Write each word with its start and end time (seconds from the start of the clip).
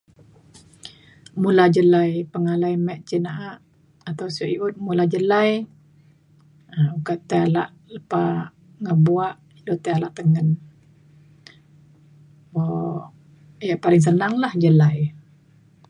mula 1.41 1.63
jelai 1.75 2.11
pengalai 2.33 2.75
me 2.85 2.93
cin 3.07 3.21
na’a 3.25 3.49
atau 4.09 4.27
sio 4.35 4.45
i’ut 4.55 4.75
mula 4.85 5.03
jelai 5.13 5.51
um 6.75 6.93
kak 7.07 7.19
tai 7.29 7.41
ala 7.45 7.63
lepa 7.93 8.21
ngebuak 8.83 9.33
ilu 9.59 9.75
tai 9.83 9.93
ala 9.97 10.09
tengen. 10.17 10.47
buk 12.53 13.03
yak 13.69 13.81
paling 13.83 14.05
senang 14.07 14.33
lah 14.43 14.53
jelai. 14.63 14.97